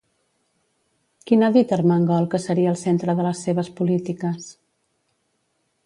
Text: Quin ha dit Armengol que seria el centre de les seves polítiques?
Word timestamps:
Quin 1.31 1.43
ha 1.43 1.49
dit 1.57 1.75
Armengol 1.77 2.27
que 2.33 2.41
seria 2.47 2.73
el 2.73 2.81
centre 2.85 3.15
de 3.21 3.29
les 3.29 3.45
seves 3.49 3.73
polítiques? 3.81 4.53